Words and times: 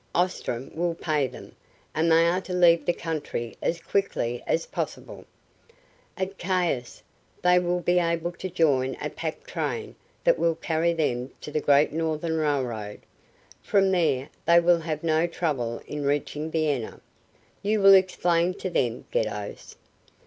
Ostrom 0.15 0.71
will 0.73 0.95
pay 0.95 1.27
them, 1.27 1.55
and 1.93 2.11
they 2.11 2.25
are 2.27 2.41
to 2.41 2.53
leave 2.53 2.87
the 2.87 2.91
country 2.91 3.55
as 3.61 3.79
quickly 3.79 4.41
as 4.47 4.65
possible. 4.65 5.25
At 6.17 6.39
Caias 6.39 7.03
they 7.43 7.59
will 7.59 7.81
be 7.81 7.99
able 7.99 8.31
to 8.31 8.49
join 8.49 8.97
a 8.99 9.11
pack 9.11 9.45
train 9.45 9.93
that 10.23 10.39
will 10.39 10.55
carry 10.55 10.91
them 10.91 11.29
to 11.41 11.51
the 11.51 11.61
Great 11.61 11.93
Northern 11.93 12.37
Railroad. 12.37 13.01
From 13.61 13.91
there 13.91 14.29
they 14.47 14.59
will 14.59 14.79
have 14.79 15.03
no 15.03 15.27
trouble 15.27 15.83
in 15.85 16.03
reaching 16.03 16.49
Vienna. 16.49 16.99
You 17.61 17.79
will 17.79 17.93
explain 17.93 18.55
to 18.55 18.71
them, 18.71 19.05
Geddos. 19.11 19.75